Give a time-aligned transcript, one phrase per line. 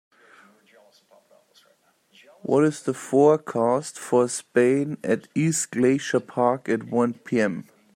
[2.41, 7.67] what is the foreast for Spain at East Glacier Park at one pm